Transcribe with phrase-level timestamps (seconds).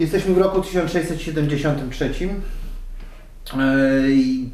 [0.00, 2.10] Jesteśmy w roku 1673.
[3.58, 4.50] Ej,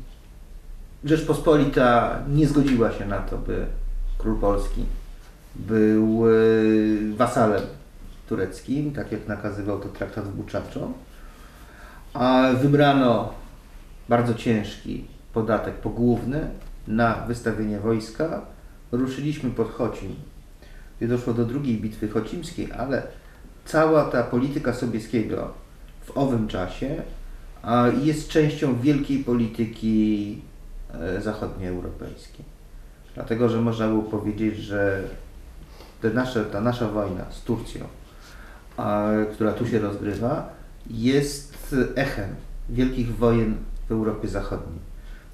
[1.05, 3.67] Rzeczpospolita nie zgodziła się na to, by
[4.19, 4.85] król Polski
[5.55, 6.33] był e,
[7.17, 7.63] wasalem
[8.29, 10.93] tureckim, tak jak nakazywał to traktat w Buczaczo.
[12.15, 13.33] A wybrano
[14.09, 16.51] bardzo ciężki podatek pogłówny
[16.89, 18.41] na wystawienie wojska.
[18.93, 20.15] Ruszyliśmy pod Chocim,
[21.01, 23.03] doszło do drugiej bitwy chocimskiej, ale
[23.67, 25.55] cała ta polityka Sobieskiego
[26.05, 27.03] w owym czasie
[28.03, 30.39] jest częścią wielkiej polityki
[30.95, 32.45] e, zachodnioeuropejskiej.
[33.15, 35.03] Dlatego, że można było powiedzieć, że
[36.03, 37.85] te nasze, ta nasza wojna z Turcją,
[39.33, 40.49] która tu się rozgrywa,
[40.91, 42.29] jest echem
[42.69, 43.57] wielkich wojen
[43.89, 44.81] w Europie Zachodniej.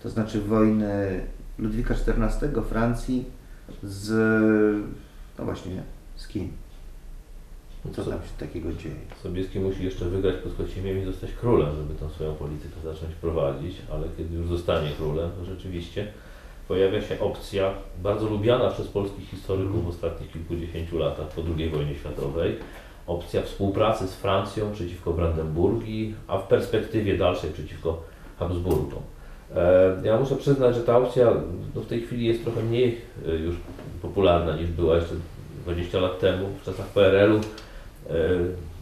[0.03, 1.21] To znaczy wojny
[1.59, 3.25] Ludwika XIV, Francji
[3.83, 4.11] z,
[5.39, 5.83] no właśnie,
[6.17, 6.53] z kim?
[7.91, 8.95] Co tam się takiego dzieje?
[9.23, 13.77] Sobieski musi jeszcze wygrać pod Chocimiem i zostać królem, żeby tą swoją politykę zacząć prowadzić,
[13.93, 16.07] ale kiedy już zostanie królem, to rzeczywiście
[16.69, 17.73] pojawia się opcja
[18.03, 22.57] bardzo lubiana przez polskich historyków w ostatnich kilkudziesięciu latach po II wojnie światowej,
[23.07, 28.03] opcja współpracy z Francją przeciwko Brandenburgii, a w perspektywie dalszej przeciwko
[28.39, 29.03] Habsburgom.
[29.55, 31.33] E, Ja muszę przyznać, że ta opcja
[31.75, 33.55] no w tej chwili jest trochę mniej e, już
[34.03, 35.15] popularna niż była jeszcze
[35.65, 37.41] 20 lat temu, w czasach PRL-u.
[38.11, 38.13] E,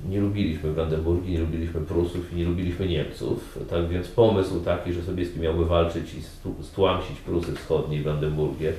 [0.08, 3.58] Nie lubiliśmy Brandenburgii, nie lubiliśmy Prusów i nie lubiliśmy Niemców.
[3.70, 6.22] Tak więc pomysł taki, że Sobieski miałby walczyć i
[6.62, 8.72] stłamsić Prusy Wschodnie i Brandenburgię,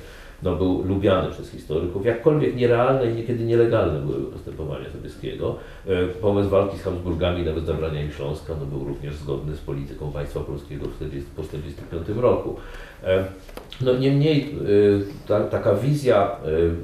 [0.43, 2.05] no, był lubiany przez historyków.
[2.05, 5.55] Jakkolwiek nierealne i niekiedy nielegalne były postępowania Sobieskiego.
[5.87, 10.11] E, Pomysł walki z Habsburgami, nawet zabrania im Śląska, no, był również zgodny z polityką
[10.11, 12.55] państwa polskiego w 40, po 1945 roku.
[13.03, 13.25] E,
[13.81, 14.55] No niemniej
[15.27, 16.35] ta, taka wizja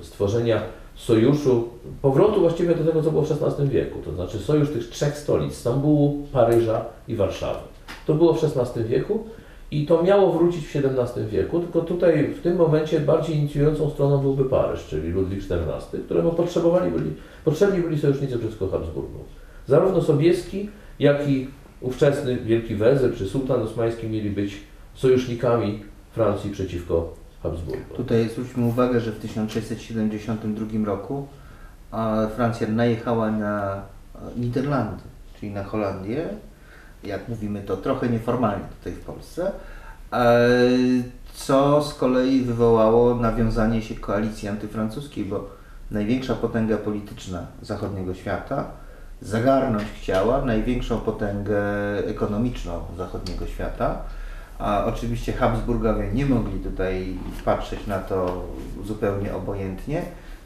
[0.01, 0.61] stworzenia
[0.97, 1.67] sojuszu,
[2.01, 5.53] powrotu właściwie do tego, co było w XVI wieku, to znaczy sojusz tych trzech stolic,
[5.53, 7.59] Stambułu, Paryża i Warszawy.
[8.05, 9.23] To było w XVI wieku
[9.71, 14.17] i to miało wrócić w XVII wieku, tylko tutaj w tym momencie bardziej inicjującą stroną
[14.17, 17.11] byłby Paryż, czyli Ludwik XIV, któremu potrzebowali byli,
[17.45, 19.23] potrzebni byli sojusznicy przeciwko Habsburgom.
[19.67, 20.69] Zarówno Sobieski,
[20.99, 21.47] jak i
[21.81, 24.57] ówczesny Wielki Wezyr czy Sultan Osmański mieli być
[24.93, 27.97] sojusznikami Francji przeciwko Habsburgom.
[27.97, 31.27] Tutaj zwróćmy uwagę, że w 1672 roku
[32.35, 35.03] Francja najechała na e, Niderlandy,
[35.39, 36.29] czyli na Holandię,
[37.03, 39.51] jak mówimy to trochę nieformalnie tutaj w Polsce,
[40.13, 40.49] e,
[41.33, 45.49] co z kolei wywołało nawiązanie się koalicji antyfrancuskiej, bo
[45.91, 48.65] największa potęga polityczna zachodniego świata
[49.21, 51.59] zagarnąć chciała największą potęgę
[52.07, 54.01] ekonomiczną zachodniego świata.
[54.59, 58.45] A oczywiście Habsburgowie nie mogli tutaj patrzeć na to
[58.85, 60.01] zupełnie obojętnie.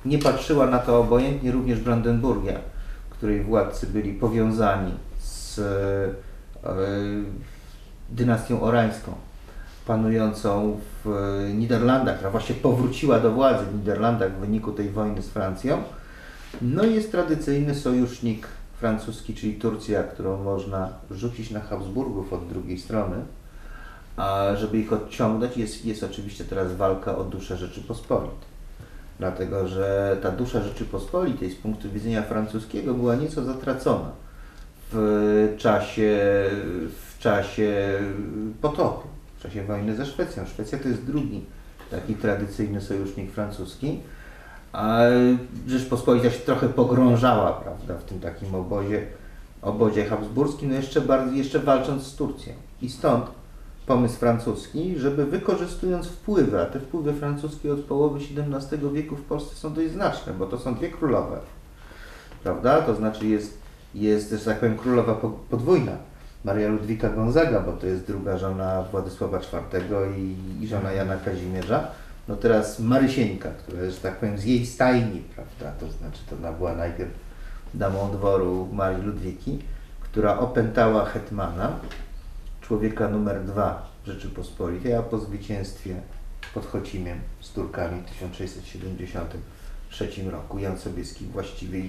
[0.06, 2.60] Nie patrzyła na to obojętnie również Brandenburgia,
[3.10, 6.72] której władcy byli powiązani z e,
[8.10, 9.14] dynastią orańską,
[9.88, 11.10] panującą w
[11.56, 15.84] Niderlandach, która właśnie powróciła do władzy w Niderlandach w wyniku tej wojny z Francją.
[16.62, 18.48] No i jest tradycyjny sojusznik
[18.80, 23.16] francuski, czyli Turcja, którą można rzucić na Habsburgów od drugiej strony.
[24.22, 28.52] A żeby ich odciągnąć, jest, jest oczywiście teraz walka o duszę Rzeczypospolitej.
[29.20, 34.12] Dlatego, że ta dusza Rzeczypospolitej z punktu widzenia francuskiego była nieco zatracona
[34.92, 36.20] w czasie,
[37.10, 38.00] w czasie
[38.62, 40.46] potopu, w czasie wojny ze Szwecją.
[40.46, 41.46] Szwecja to jest drugi
[41.92, 44.00] taki tradycyjny sojusznik francuski.
[44.74, 45.00] A
[45.68, 49.06] Rzeczpospolita się trochę pogrążała prawda, w tym takim obozie,
[49.62, 52.54] obozie habsburskim, no jeszcze, bardziej, jeszcze walcząc z Turcją.
[52.82, 53.41] I stąd
[53.86, 59.56] pomysł francuski, żeby wykorzystując wpływy, a te wpływy francuskie od połowy XVII wieku w Polsce
[59.56, 61.40] są dość znaczne, bo to są dwie królowe,
[62.44, 62.82] prawda?
[62.82, 63.58] To znaczy jest,
[63.96, 65.92] jest że tak powiem, królowa po- podwójna,
[66.46, 71.88] Maria Ludwika Gonzaga, bo to jest druga żona Władysława IV i, i żona Jana Kazimierza.
[72.28, 75.80] No teraz Marysieńka, która jest, że tak powiem, z jej stajni, prawda?
[75.80, 77.12] To znaczy to ona była najpierw
[77.74, 79.60] damą dworu Marii Ludwiki,
[80.02, 81.72] która opętała hetmana,
[82.62, 86.02] człowieka numer dwa Rzeczypospolitej, a po zwycięstwie
[86.54, 91.82] pod Chocimiem z Turkami w 1673 roku Jan Sobieski właściwie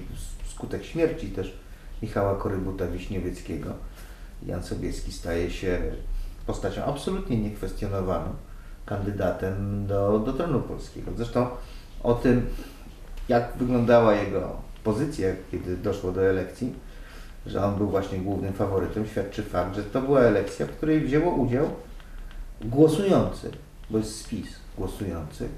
[0.49, 1.59] skutek śmierci też
[2.03, 3.71] Michała Korybuta Wiśniewieckiego
[4.47, 5.81] Jan Sobieski staje się
[6.47, 8.35] postacią absolutnie niekwestionowaną
[8.87, 11.11] kandydatem do, do tronu polskiego.
[11.17, 11.47] Zresztą
[12.03, 12.47] o tym,
[13.29, 16.75] jak wyglądała jego pozycja, kiedy doszło do elekcji,
[17.47, 21.35] że on był właśnie głównym faworytem, świadczy fakt, że to była elekcja, w której wzięło
[21.35, 21.71] udział
[22.61, 23.50] głosujący,
[23.91, 24.49] bo jest spis
[24.79, 25.50] głosujących,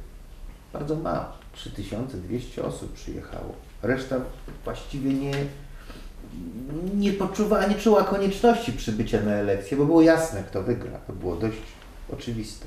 [0.72, 3.54] bardzo mało, 3200 osób przyjechało.
[3.82, 4.16] Reszta
[4.64, 5.32] właściwie nie,
[6.94, 10.98] nie poczuwała, nie czuła konieczności przybycia na elekcję, bo było jasne, kto wygra.
[11.06, 11.58] To było dość
[12.12, 12.66] oczywiste.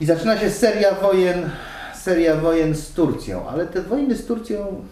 [0.00, 1.50] I zaczyna się seria wojen,
[1.94, 4.84] seria wojen z Turcją, ale te wojny z Turcją,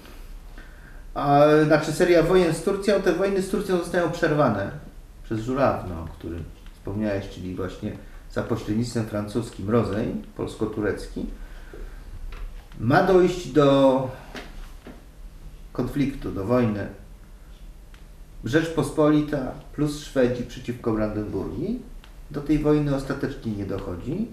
[1.15, 4.71] a, znaczy seria wojen z Turcją, te wojny z Turcją zostają przerwane
[5.25, 6.45] przez Żurawno, o którym
[6.75, 7.93] wspomniałeś, czyli właśnie
[8.33, 11.27] za pośrednictwem francuskim rozejm polsko-turecki.
[12.81, 14.11] Ma dojść do
[15.73, 16.87] konfliktu, do wojny
[18.45, 21.83] Rzeczpospolita plus Szwedzi przeciwko Brandenburgii.
[22.31, 24.29] Do tej wojny ostatecznie nie dochodzi.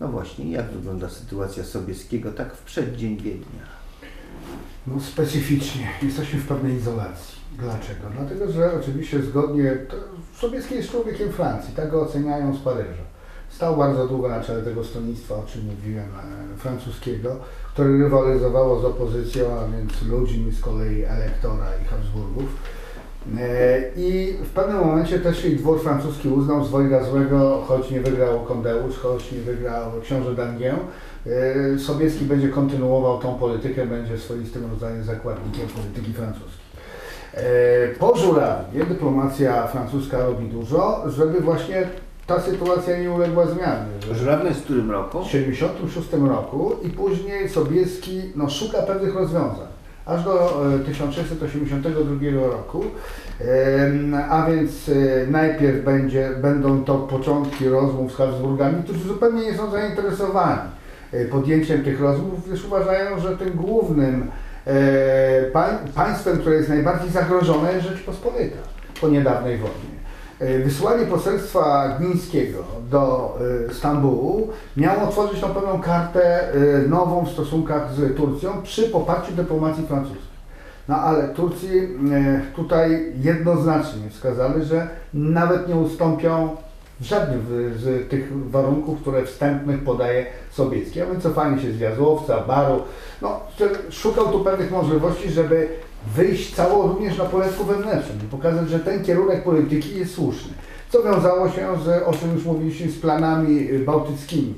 [0.00, 3.79] No właśnie, jak wygląda sytuacja Sobieskiego tak w przeddzień Wiednia?
[4.86, 5.88] No specyficznie.
[6.02, 7.40] Jesteśmy w pewnej izolacji.
[7.58, 8.00] Dlaczego?
[8.16, 9.76] Dlatego, że oczywiście zgodnie,
[10.36, 13.02] Sobieski jest człowiekiem Francji, tak go oceniają z Paryża.
[13.48, 16.08] Stał bardzo długo na czele tego stronnictwa, o czym mówiłem,
[16.54, 17.36] e, francuskiego,
[17.72, 22.48] które rywalizowało z opozycją, a więc ludźmi z kolei elektora i Habsburgów.
[23.38, 28.00] E, I w pewnym momencie też i dwór francuski uznał z dwojga złego, choć nie
[28.00, 30.78] wygrał Kondeusz, choć nie wygrał książę d'Angier, e,
[31.78, 36.60] Sobieski będzie kontynuował tą politykę, będzie swoistym rodzajem zakładnikiem polityki francuskiej.
[37.34, 37.42] E,
[37.98, 41.88] Po Żurawie dyplomacja francuska robi dużo, żeby właśnie
[42.26, 43.86] ta sytuacja nie uległa zmianie.
[44.12, 45.18] Żurawny w którym roku?
[45.22, 49.66] w 1976 roku i później Sobieski no, szuka pewnych rozwiązań.
[50.06, 52.84] Aż do e, 1682 roku,
[53.40, 59.56] Em, a więc e, najpierw będzie, będą to początki rozmów z Habsburgami, którzy zupełnie nie
[59.56, 60.79] są zainteresowani e,
[61.30, 64.30] podjęciem tych rozmów, gdyż uważają, że tym głównym
[64.66, 68.56] e, pań, państwem, które jest najbardziej zagrożone jest Rzeczpospolita
[69.00, 70.00] po niedawnej wojnie.
[70.38, 73.34] E, Wysłanie poselstwa Gnińskiego do
[73.70, 79.32] e, Stambułu miało otworzyć tą pewną kartę e, nową w stosunkach z Turcją przy poparciu
[79.32, 80.30] dyplomacji francuskiej.
[80.88, 86.56] No ale Turcy e, tutaj jednoznacznie wskazali, że nawet nie ustąpią
[87.00, 91.00] w żadnym z, tych warunków, które wstępnych podaje Sobiecki.
[91.00, 92.82] A wycofanie się z Jazłowca, Baru,
[93.22, 93.40] no,
[93.90, 95.68] szukał tu pewnych możliwości, żeby
[96.16, 100.52] wyjść cało również na poletku wewnętrznym i pokazać, że ten kierunek polityki jest słuszny.
[100.88, 104.54] Co wiązało się z, o czym już mówiliśmy, z planami bałtyckimi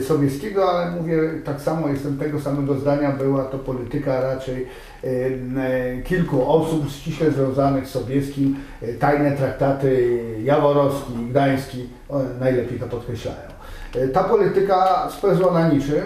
[0.00, 4.66] Sobieskiego, ale mówię tak samo, jestem tego samego zdania, była to polityka raczej
[5.04, 8.56] y, y, kilku osób ściśle związanych z Sobieskim,
[9.00, 11.88] tajne traktaty Jaworowski Gdański
[12.40, 13.48] najlepiej to podkreślają.
[14.12, 16.02] Ta polityka spełzła na niczym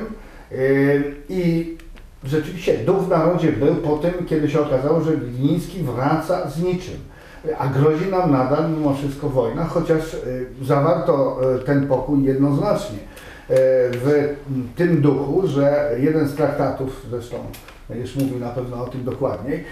[1.28, 1.76] i
[2.25, 6.96] rzeczywiście duch w narodzie był po tym, kiedy się okazało, że Gliński wraca z niczym.
[7.58, 10.16] A grozi nam nadal mimo wszystko wojna, chociaż
[10.62, 12.98] zawarto ten pokój jednoznacznie
[13.48, 14.36] w
[14.76, 17.36] tym duchu, że jeden z traktatów, zresztą
[17.94, 19.64] już mówił na pewno o tym dokładniej,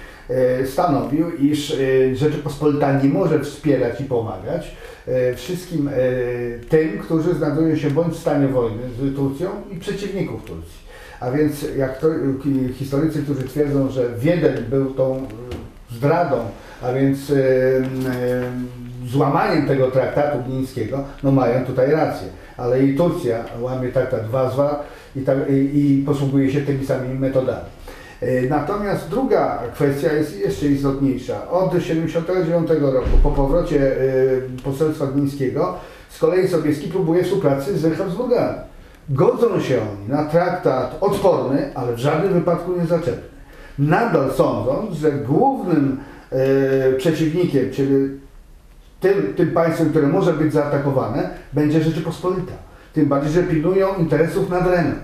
[0.62, 4.76] y, stanowił, iż y, Rzeczypospolita nie może wspierać i pomagać
[5.36, 5.90] wszystkim
[6.68, 10.86] tym, którzy znajdują się bądź w stanie wojny z Turcją i przeciwników Turcji.
[11.20, 12.06] A więc jak to,
[12.74, 15.26] historycy, którzy twierdzą, że Wiedeń był tą
[15.90, 16.36] zdradą,
[16.82, 17.32] a więc
[19.06, 22.28] złamaniem tego traktatu gnińskiego, no mają tutaj rację.
[22.56, 24.84] Ale i Turcja łamie traktat Wazwa
[25.16, 27.64] i, tak, i, i posługuje się tymi samymi metodami.
[28.22, 31.50] Y, Natomiast druga kwestia jest jeszcze istotniejsza.
[31.50, 35.74] Od 1979 roku, po powrocie y, poselstwa gnińskiego,
[36.08, 38.58] z kolei Sobieski próbuje współpracy z Habsburgami.
[39.08, 43.22] Godzą się oni na traktat odporny, ale w żadnym wypadku nie zaczepny.
[43.78, 48.20] Nadal sądząc, że głównym e, przeciwnikiem, czyli
[49.00, 52.52] tym, tym państwem, które może być zaatakowane, będzie Rzeczypospolita.
[52.92, 54.98] Tym bardziej, że pilnują interesów nad Renem.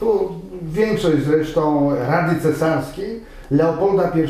[0.00, 3.20] Tu większość zresztą Rady Cesarskiej
[3.50, 4.28] Leopolda I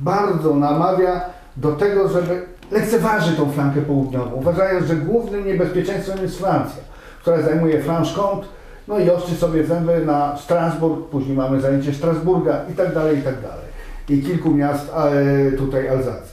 [0.00, 1.20] bardzo namawia
[1.56, 6.82] do tego, żeby lekceważyć tą flankę południową, uważając, że głównym niebezpieczeństwem jest Francja,
[7.20, 8.44] która zajmuje Franche-Comte,
[8.88, 13.22] no i ostrzy sobie zęby na Strasburg, później mamy zajęcie Strasburga i tak dalej, i
[13.22, 13.72] tak dalej.
[14.08, 16.31] I kilku miast e, tutaj alzackich.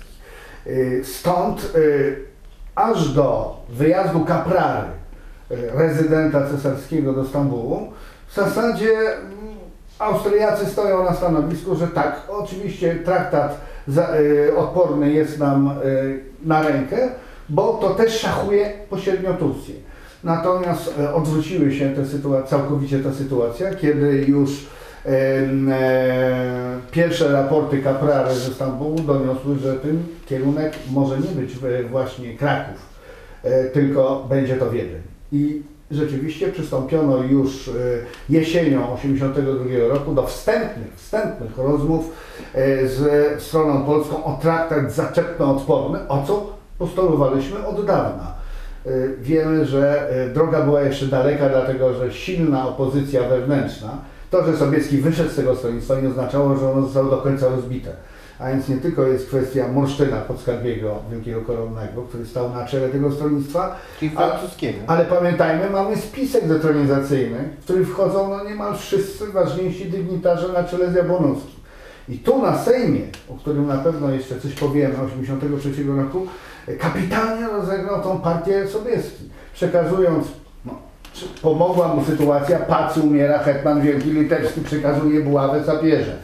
[0.69, 1.79] E, Stąd e,
[2.75, 4.87] aż do wyjazdu Kaprary,
[5.51, 7.91] e, rezydenta cesarskiego do Stambułu,
[8.27, 9.29] w zasadzie mm,
[9.99, 13.61] Austriacy stoją na stanowisku, że tak, oczywiście traktat
[14.57, 15.71] odporny jest nam
[16.43, 17.09] na rękę,
[17.49, 19.75] bo to też szachuje pośrednio Turcję.
[20.23, 24.49] Natomiast odwróciły się te sytua- całkowicie ta sytuacja, kiedy już
[26.91, 32.75] pierwsze raporty Kaprary ze Stambułu doniosły, że ten kierunek może nie być e, właśnie Kraków,
[33.43, 35.01] e, tylko będzie to Wiedeń.
[35.31, 37.69] I rzeczywiście przystąpiono już
[38.29, 42.11] jesienią 1982 roku do wstępnych, wstępnych rozmów
[42.83, 48.33] z stroną polską o traktat zaczepno-odporny, o co postulowaliśmy od dawna.
[49.21, 53.97] Wiemy, że droga była jeszcze daleka, dlatego że silna opozycja wewnętrzna,
[54.29, 57.91] to, że Sobieski wyszedł z tego stronnictwa nie oznaczało, że ono zostało do końca rozbite.
[58.39, 63.11] A więc nie tylko jest kwestia Morsztyna Podskarbiego Wielkiego Koronnego, który stał na czele tego
[63.11, 64.77] stronnictwa, Czyli francuskiego.
[64.87, 70.91] ale pamiętajmy, mamy spisek detronizacyjny, w który wchodzą no niemal wszyscy ważniejsi dygnitarze na czele
[70.91, 71.59] z Jabłonowskim.
[72.09, 76.27] I tu na Sejmie, o którym na pewno jeszcze coś powiemy, 1983 roku,
[76.79, 80.27] kapitalnie rozegrał tą partię Sobieski, przekazując,
[81.41, 86.15] pomogła mu sytuacja, Pacy umiera, Hetman Wielki Litewski przekazuje buławę sapierze.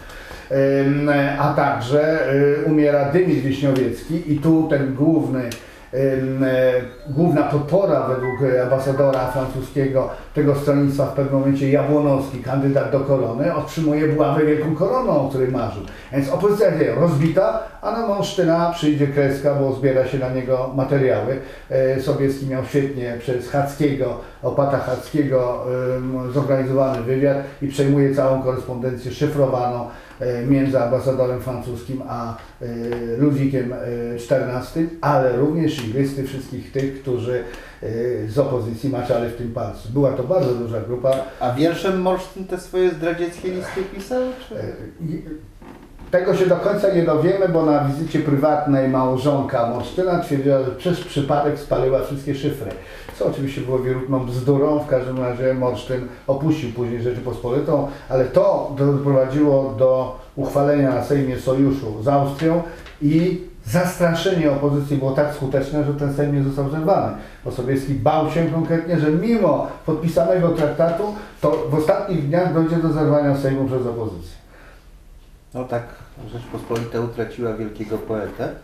[0.51, 1.09] Ym,
[1.39, 5.49] A także y, umiera Dymit Wiśniowiecki i tu ten główny
[5.93, 13.55] e, główna podpora według ambasadora francuskiego tego stronnictwa w pewnym momencie Jabłonowski, kandydat do korony,
[13.55, 15.83] otrzymuje buławę wielką koroną, o której marzył.
[16.11, 21.39] Więc opozycja jest rozbita, a na Monsztyna przyjdzie kreska, bo zbiera się na niego materiały.
[21.69, 25.65] E, Sobieski miał świetnie przez Hackiego, opata Hackiego
[25.97, 29.87] ym, zorganizowany wywiad i przejmuje całą korespondencję szyfrowaną
[30.19, 32.65] e, między ambasadorem francuskim a e,
[33.17, 33.73] Ludwikiem
[34.15, 37.43] XIV, ale również i listy wszystkich tych, którzy
[38.27, 39.89] z opozycji maczali w tym palcu.
[39.93, 41.11] Była to bardzo duża grupa.
[41.39, 44.21] A wierszem Morsztyn te swoje zdradzieckie listy pisał?
[44.49, 44.55] Czy?
[46.15, 51.01] Tego się do końca nie dowiemy, bo na wizycie prywatnej małżonka Morsztyna twierdziła, że przez
[51.01, 52.71] przypadek spaliła wszystkie szyfry.
[53.19, 59.75] Co oczywiście było wierutną bzdurą, w każdym razie Morsztyn opuścił później Rzeczypospolitą, ale to doprowadziło
[59.77, 62.63] do uchwalenia na Sejmie sojuszu z Austrią
[63.01, 67.13] i zastraszenie opozycji było tak skuteczne, że ten Sejm nie został zerwany.
[67.45, 71.03] Bo Sobieski bał się konkretnie, że mimo podpisanego traktatu,
[71.41, 74.35] to w ostatnich dniach dojdzie do zerwania Sejmu przez opozycję.
[75.53, 75.83] No tak,
[76.31, 78.55] Rzeczpospolita utraciła wielkiego poetę,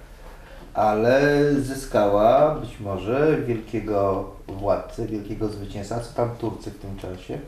[0.74, 6.00] ale zyskała być może wielkiego władcę, wielkiego zwycięzcę.
[6.02, 7.40] Co tam Turcy w tym czasie?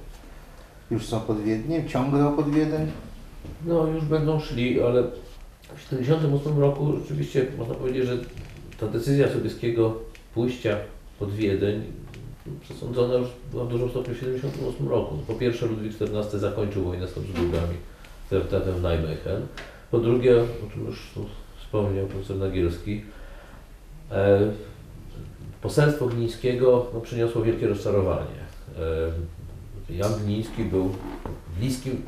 [0.91, 1.89] Już są pod Wiedniem?
[1.89, 2.91] Ciągną pod Wiedeń?
[3.65, 8.17] No już będą szli, ale w 1978 roku rzeczywiście można powiedzieć, że
[8.79, 9.95] ta decyzja Sobieskiego
[10.33, 10.77] pójścia
[11.19, 11.83] pod Wiedeń
[12.61, 15.17] przesądzona już była w dużym stopniu w 1978 roku.
[15.27, 17.77] Po pierwsze Ludwik XIV zakończył wojnę z Habsburgami
[18.29, 19.47] traktatem Nijmegen.
[19.93, 21.11] Po drugie, o czym już
[21.61, 23.01] wspomniał profesor Nagielski,
[24.11, 24.39] e,
[25.61, 28.41] poselstwo Glińskiego no, przyniosło wielkie rozczarowanie.
[29.89, 30.89] E, Jan Gliński był
[31.59, 32.01] bliskim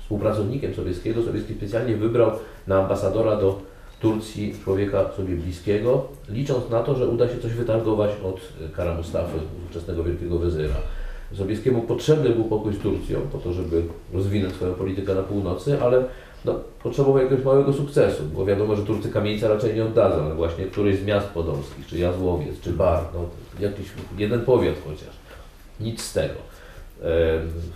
[0.00, 1.22] współpracownikiem Sobieskiego.
[1.22, 2.30] Sowiecki specjalnie wybrał
[2.66, 3.60] na ambasadora do
[4.00, 8.40] Turcji człowieka sobie bliskiego, licząc na to, że uda się coś wytargować od
[8.72, 10.74] Kara Mustafy, ówczesnego wielkiego wezyra.
[11.32, 16.04] Sobieskiemu potrzebny był pokój z Turcją po to, żeby rozwinąć swoją politykę na północy, ale
[16.44, 20.64] no, potrzebował jakiegoś małego sukcesu, bo wiadomo, że Turcy kamieńca raczej nie oddadzą, ale właśnie
[20.64, 23.20] któryś z miast podolskich, czy Jazłowiec, czy Bar, no,
[23.60, 23.86] jakiś
[24.18, 25.14] jeden powiat chociaż.
[25.80, 26.34] Nic z tego.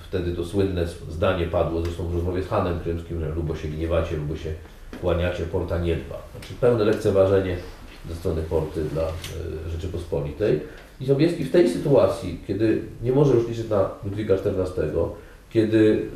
[0.08, 4.16] Wtedy to słynne zdanie padło, zresztą w rozmowie z Hanem Krymskim, że lubo się gniewacie,
[4.16, 4.52] lubo się
[5.00, 6.16] kłaniacie, porta nie dba.
[6.32, 7.56] Znaczy pełne lekceważenie
[8.08, 10.60] ze strony porty dla e, Rzeczypospolitej.
[11.00, 14.92] I Sobieski w tej sytuacji, kiedy nie może już liczyć na Ludwika XIV,
[15.50, 16.06] kiedy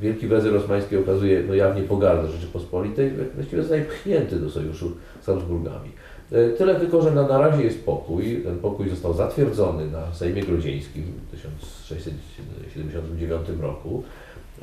[0.00, 4.92] Wielki Wezyr Osmański okazuje no, jawnie pogardę Rzeczypospolitej, właściwie zostaje pchnięty do sojuszu
[5.22, 5.90] z Habsburgami.
[6.32, 8.40] E, Tyle tylko, że na, na razie jest pokój.
[8.44, 14.02] Ten pokój został zatwierdzony na Sejmie Grodzieńskim w 1679 roku.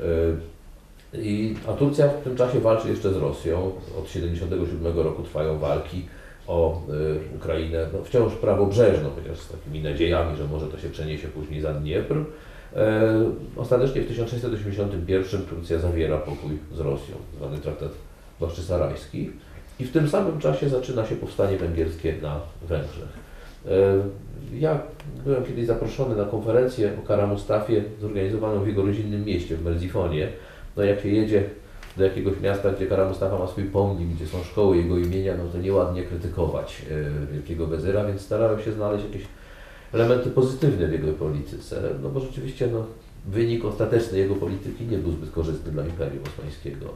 [0.00, 0.04] E,
[1.18, 3.72] I, a Turcja w tym czasie walczy jeszcze z Rosją.
[3.98, 6.02] Od 1977 roku trwają walki
[6.46, 6.82] o
[7.32, 11.60] y, Ukrainę, no, wciąż prawobrzeżną, chociaż z takimi nadziejami, że może to się przeniesie później
[11.60, 12.14] za Dniepr.
[12.76, 17.90] E, ostatecznie w 1681 Turcja zawiera pokój z Rosją, zwany traktat
[18.40, 19.30] Baszczysarajski.
[19.80, 23.08] I w tym samym czasie zaczyna się powstanie węgierskie na Węgrzech.
[23.66, 23.70] E,
[24.54, 24.78] Ja
[25.24, 30.28] byłem kiedyś zaproszony na konferencję o Kara Mustafie zorganizowaną w jego rodzinnym mieście, w Merzifonie.
[30.76, 31.44] No jak się jedzie
[31.96, 35.44] do jakiegoś miasta, gdzie Kara Mustafa ma swój pomnik, gdzie są szkoły jego imienia, no
[35.52, 39.22] to nieładnie krytykować e, wielkiego wezyra, więc starałem się znaleźć jakieś
[39.92, 42.84] elementy pozytywne w jego polityce, no bo rzeczywiście no,
[43.26, 46.86] wynik ostateczny jego polityki nie był zbyt korzystny dla Imperium Osmańskiego.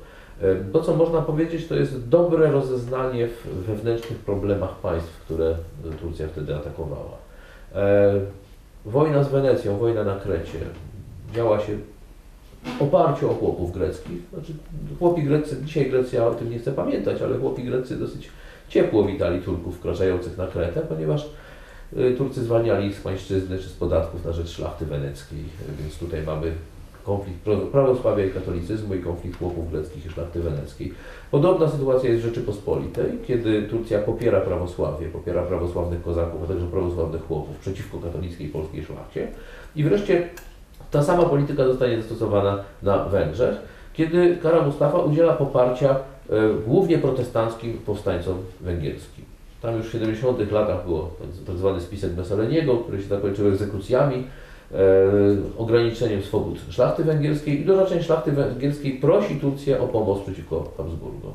[0.42, 5.54] E, To, co można powiedzieć, to jest dobre rozeznanie w wewnętrznych problemach państw, które
[6.00, 7.16] Turcja wtedy atakowała.
[7.74, 8.20] E,
[8.84, 10.58] Wojna z Wenecją, wojna na Krecie
[11.34, 11.78] działa się
[12.78, 14.18] w oparciu o chłopów greckich.
[14.34, 14.52] Znaczy,
[14.98, 18.28] chłopi greccy, dzisiaj Grecja o tym nie chce pamiętać, ale chłopi greccy dosyć
[18.68, 21.30] ciepło witali Turków wkraczających na Kretę, ponieważ
[22.18, 26.22] Turcy zwalniali ich z pańszczyzny czy z podatków na rzecz szlachty weneckiej, y, więc tutaj
[26.22, 26.52] mamy
[27.04, 30.94] konflikt pra- prawosławia i katolicyzmu i konflikt chłopów greckich i szlachty weneckiej.
[31.30, 37.26] Podobna sytuacja jest w Rzeczypospolitej, kiedy Turcja popiera prawosławie, popiera prawosławnych kozaków, a także prawosławnych
[37.26, 39.28] chłopów przeciwko katolickiej polskiej szlachcie.
[39.76, 40.28] I wreszcie
[40.90, 43.56] ta sama polityka zostanie zastosowana na Węgrzech,
[43.94, 45.96] kiedy Kara Mustafa udziela poparcia e,
[46.66, 49.29] głównie protestanckim powstańcom węgierskim.
[49.62, 51.10] Tam już w 70 latach było
[51.46, 54.26] tak zwany spisek Messaleniego, który się zakończył egzekucjami,
[54.72, 54.76] e,
[55.58, 61.32] ograniczeniem swobód szlachty węgierskiej i doraczeń szlachty węgierskiej prosi Turcję o pomoc przeciwko Habsburgom.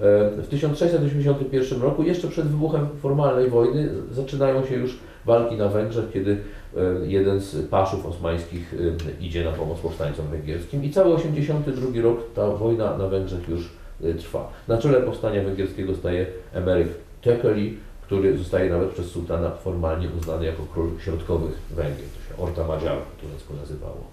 [0.00, 6.04] E, W 1681 roku, jeszcze przed wybuchem formalnej wojny, zaczynają się już walki na Węgrzech,
[6.12, 6.38] kiedy
[6.76, 12.18] e, jeden z paszów osmańskich e, idzie na pomoc powstańcom węgierskim i cały 82 rok
[12.34, 13.70] ta wojna na Węgrzech już
[14.04, 14.52] e, trwa.
[14.68, 16.88] Na czele powstania węgierskiego staje Emeryk
[17.22, 21.96] Tekeli, który zostaje nawet przez sułtana formalnie uznany jako król środkowych Węgier.
[21.96, 24.04] To się Orta Madziar po turecku nazywało.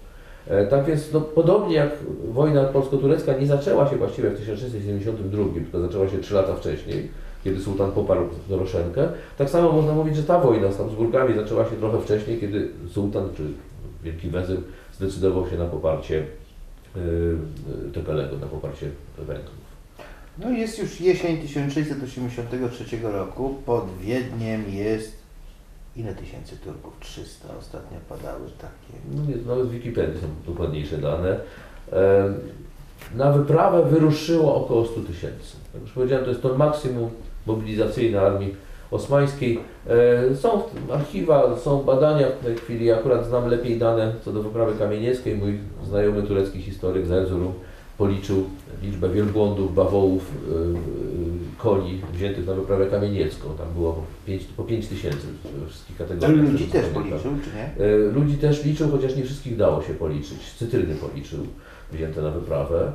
[0.46, 1.90] E, Tak więc no, podobnie jak
[2.28, 7.08] wojna polsko-turecka nie zaczęła się właściwie w 1672, tylko zaczęła się 3 lata wcześniej,
[7.44, 11.76] kiedy sułtan poparł Doroszenkę, tak samo można mówić, że ta wojna z Habsburgami zaczęła się
[11.76, 13.42] trochę wcześniej, kiedy sułtan czy
[14.04, 14.58] Wielki Wezyr
[14.92, 16.26] zdecydował się na poparcie
[16.96, 19.67] yy, Tekelego, na poparcie Węgrów.
[20.38, 23.54] No jest już jesień 1683 roku.
[23.66, 25.12] Pod Wiedniem jest
[25.96, 26.96] ile tysięcy Turków?
[27.00, 28.98] 300 ostatnio padały takie.
[29.14, 31.40] No nie, nawet w Wikipedii są dokładniejsze dane.
[31.92, 32.28] E,
[33.14, 35.56] Na wyprawę wyruszyło około 100 tysięcy.
[35.74, 37.10] Jak już powiedziałem, to jest to maksimum
[37.46, 38.54] mobilizacyjne armii
[38.90, 39.60] osmańskiej.
[40.30, 42.92] E, Są archiwa, są badania w tej chwili.
[42.92, 45.36] Akurat znam lepiej dane co do wyprawy kamienieckiej.
[45.36, 47.10] Mój znajomy turecki historyk z
[47.98, 48.44] policzył
[48.82, 50.74] liczbę wielbłądów, bawołów, y, y,
[51.58, 53.48] koni wziętych na wyprawę kamieniecką.
[53.58, 55.26] Tam było pięć- po 5 tysięcy
[55.60, 56.52] we wszystkich Ale kategoriach.
[56.52, 57.86] ludzi też policzył, czy nie?
[57.86, 60.38] E, Ludzi też liczył, chociaż nie wszystkich dało się policzyć.
[60.58, 61.38] Cytryny policzył,
[61.92, 62.92] wzięte na wyprawę.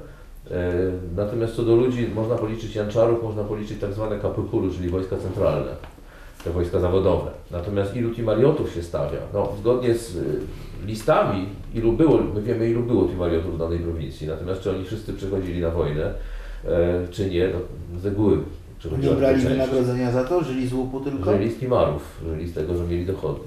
[0.52, 0.74] E,
[1.16, 4.20] Natomiast co do ludzi, można policzyć janczarów, można policzyć tak zwane
[4.72, 5.72] czyli wojska centralne,
[6.44, 7.32] te wojska zawodowe.
[7.52, 9.20] Natomiast ilu timariotów się stawia?
[9.34, 10.18] No, zgodnie z
[10.86, 15.14] listami, ilu było, my wiemy ilu było timariotów w danej prowincji, natomiast czy oni wszyscy
[15.14, 16.14] przychodzili na wojnę,
[16.66, 18.38] e, czy nie, no, z reguły
[19.02, 20.44] Nie brali wynagrodzenia za to?
[20.44, 21.34] Żyli z łupu tylko?
[21.34, 23.40] Żyli z timarów, żyli z tego, że mieli dochody.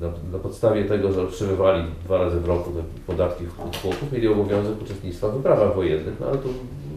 [0.00, 4.28] Na, na podstawie tego, że otrzymywali dwa razy w roku te podatki od chłopów, mieli
[4.28, 6.48] obowiązek uczestnictwa w wyprawach wojennych, no ale to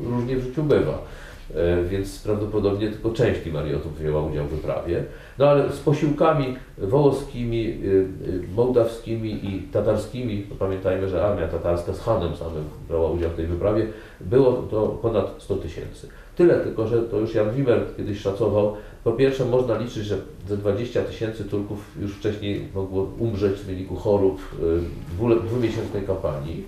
[0.10, 0.98] różnie w życiu bywa.
[1.56, 5.04] E, więc prawdopodobnie tylko część timariotów wzięła udział w wyprawie.
[5.38, 12.00] No ale z posiłkami wołoskimi, y, y, mołdawskimi i tatarskimi, pamiętajmy, że armia tatarska z
[12.00, 13.88] Hanem samym brała udział w tej wyprawie,
[14.22, 16.08] było to ponad 100 tysięcy.
[16.36, 20.58] Tyle tylko, że to już Jan Wimmer kiedyś szacował, po pierwsze można liczyć, że ze
[20.58, 26.64] 20 tysięcy Turków już wcześniej mogło umrzeć w wyniku chorób y, dwule- dwumiesięcznej kampanii.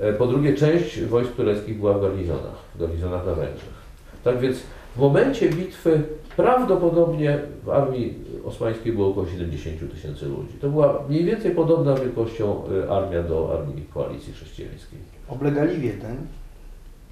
[0.00, 3.81] E, Po drugie, część wojsk tureckich była w garnizonach, w garnizonach na Węgrzech.
[4.24, 4.56] Tak więc
[4.96, 6.02] w momencie bitwy
[6.36, 10.52] prawdopodobnie w armii osmańskiej było około 70 tysięcy ludzi.
[10.60, 14.98] To była mniej więcej podobna wielkością y, armia do armii koalicji chrześcijańskiej.
[15.28, 16.16] Oblegali Wiedeń.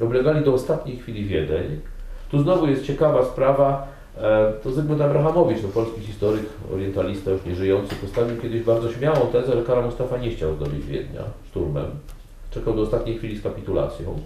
[0.00, 1.80] Oblegali do ostatniej chwili Wiedeń.
[2.30, 3.86] Tu znowu jest ciekawa sprawa.
[4.18, 6.42] e, To Zygmunt Abrahamowicz, no, polski historyk,
[6.74, 11.22] orientalista już nieżyjący, postawił kiedyś bardzo śmiałą tezę, że Kara Mustafa nie chciał zdobyć Wiednia
[11.50, 11.86] szturmem.
[12.50, 14.18] Czekał do ostatniej chwili z kapitulacją.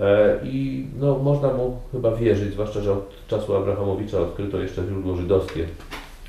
[0.00, 5.16] E, I no, można mu chyba wierzyć, zwłaszcza, że od czasu Abrahamowicza odkryto jeszcze źródło
[5.16, 5.66] żydowskie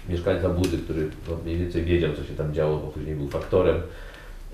[0.10, 3.82] mieszkańca Budy, który no, mniej więcej wiedział, co się tam działo, bo później był faktorem.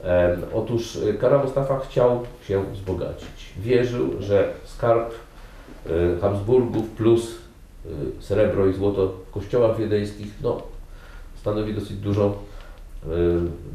[0.04, 3.54] Em, Otóż e, Kara Mustafa chciał się wzbogacić.
[3.58, 5.14] Wierzył, że skarb
[5.86, 5.90] e,
[6.22, 7.36] Habsburgów plus
[7.86, 10.62] e, srebro i złoto w kościołach wiedeńskich no,
[11.42, 12.53] stanowi dosyć dużo, e,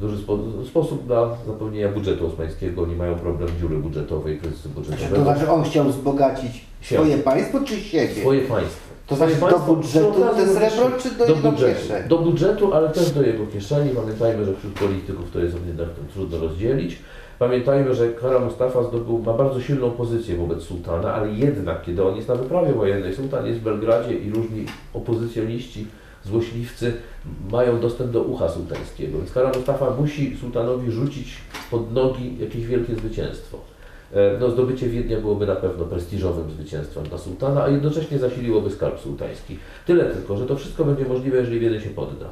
[0.01, 2.83] duży spo, sposób na zapełnienia budżetu osmańskiego.
[2.83, 5.23] Oni mają problem dziury budżetowej, kryzysu To budżetowego.
[5.23, 6.95] znaczy on chciał wzbogacić Się.
[6.97, 8.15] swoje państwo czy siebie?
[8.21, 8.89] Swoje państwo.
[9.07, 12.09] To znaczy do budżetu te srebro, czy do jego kieszeni?
[12.09, 13.91] Do budżetu, ale też do jego kieszeni.
[13.91, 16.99] Pamiętajmy, że wśród polityków to jest jednak trudno rozdzielić.
[17.39, 22.17] Pamiętajmy, że Kara Mustafa zdobył, ma bardzo silną pozycję wobec sułtana, ale jednak, kiedy on
[22.17, 24.65] jest na wyprawie wojennej, sułtan jest w Belgradzie i różni
[24.95, 25.87] opozycjoniści,
[26.25, 26.93] złośliwcy
[27.51, 29.19] mają dostęp do ucha sułtańskiego.
[29.19, 31.35] Więc Kara Mustafa musi sułtanowi rzucić
[31.71, 33.59] pod nogi jakieś wielkie zwycięstwo.
[34.13, 39.01] E, No, zdobycie Wiednia byłoby na pewno prestiżowym zwycięstwem dla sułtana, a jednocześnie zasiliłoby skarb
[39.01, 39.59] sułtański.
[39.87, 42.27] Tyle tylko, że to wszystko będzie możliwe, jeżeli Wiedeń się podda.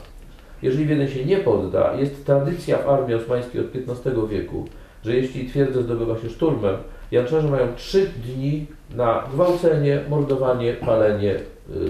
[0.62, 4.64] Jeżeli Wiedeń się nie podda, jest tradycja w armii osmańskiej od XV wieku,
[5.04, 6.76] że jeśli twierdzę zdobywa się szturmem,
[7.10, 8.66] Janczarze mają trzy dni
[8.96, 11.40] na gwałcenie, mordowanie, palenie, y,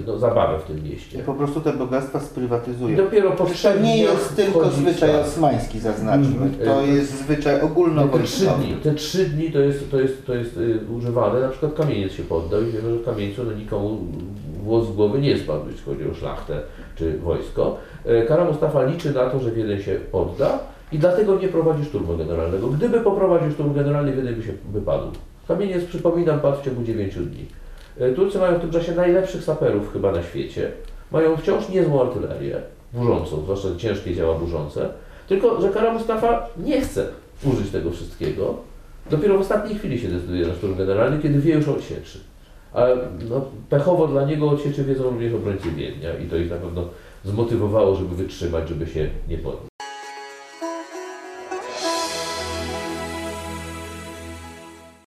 [0.07, 1.18] no, zabawę w tym I mieście.
[1.18, 2.96] po prostu te bogactwa I sprywatyzują.
[2.96, 6.26] dopiero po To trzech nie jest tylko zwyczaj osmański, zaznaczmy.
[6.46, 6.55] Mhm.
[6.64, 8.64] To jest zwyczaj No, te trzy ogólnowojskowy.
[8.64, 12.12] dni, te trzy dni to jest, to jest, to jest y, używane, na przykład kamieniec
[12.12, 13.98] się poddał i wiemy, że w kamieńcu no, nikomu
[14.64, 16.61] włos z głowy nie spadł, jeśli chodzi o szlachtę
[16.96, 17.76] czy wojsko.
[18.05, 20.59] E, Kara Mustafa liczy na to, że Wiedeń się podda
[20.92, 22.68] i dlatego nie prowadzi szturmu generalnego.
[22.68, 25.11] Gdyby poprowadził szturm generalny, Wiedeń by się wypadł.
[25.49, 27.46] Kamieniec, przypominam, padł w ciągu 9 dni.
[27.99, 30.72] E, Turcy mają w tym czasie najlepszych saperów chyba na świecie.
[31.12, 32.57] Mają wciąż niezłą artylerię,
[32.92, 34.88] burzącą, zwłaszcza ciężkie działa burzące.
[35.29, 37.07] Tylko, że Kara Mustafa nie chce
[37.44, 38.55] użyć tego wszystkiego.
[39.11, 42.18] Dopiero w ostatniej chwili się decyduje na szturm generalny, kiedy wie już o odsieczy.
[42.72, 42.96] Ale
[43.31, 46.85] no, pechowo dla niego odsieczy wiedzą również obrońcy Wiednia i to ich na pewno
[47.25, 49.75] zmotywowało, żeby wytrzymać, żeby się nie podnieść.